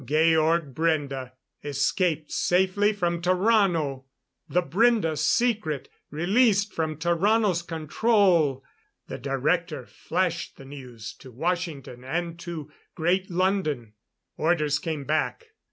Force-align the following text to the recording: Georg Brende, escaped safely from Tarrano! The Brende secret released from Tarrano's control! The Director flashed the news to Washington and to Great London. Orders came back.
Georg 0.03 0.73
Brende, 0.73 1.31
escaped 1.63 2.31
safely 2.31 2.91
from 2.91 3.21
Tarrano! 3.21 4.05
The 4.49 4.63
Brende 4.63 5.15
secret 5.15 5.89
released 6.09 6.73
from 6.73 6.97
Tarrano's 6.97 7.61
control! 7.61 8.63
The 9.09 9.19
Director 9.19 9.85
flashed 9.85 10.57
the 10.57 10.65
news 10.65 11.13
to 11.19 11.29
Washington 11.29 12.03
and 12.03 12.39
to 12.39 12.71
Great 12.95 13.29
London. 13.29 13.93
Orders 14.37 14.79
came 14.79 15.03
back. 15.03 15.45